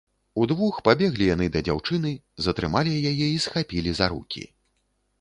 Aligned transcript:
Удвух 0.43 0.79
пабеглі 0.89 1.27
яны 1.35 1.49
да 1.57 1.61
дзяўчыны, 1.69 2.15
затрымалі 2.49 2.99
яе 3.13 3.27
і 3.31 3.39
схапілі 3.47 3.91
за 4.01 4.05
рукі. 4.17 4.43